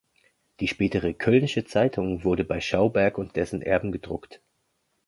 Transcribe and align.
Die 0.61 0.67
spätere 0.67 1.13
"Kölnische 1.13 1.63
Zeitung" 1.63 2.23
wurde 2.23 2.43
bei 2.43 2.59
Schauberg 2.59 3.19
und 3.19 3.35
dessen 3.35 3.61
Erben 3.61 3.91
gedruckt. 3.91 4.41